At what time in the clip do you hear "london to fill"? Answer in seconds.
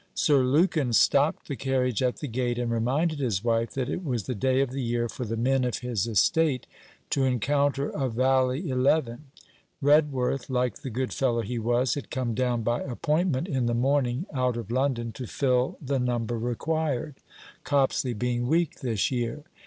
14.71-15.77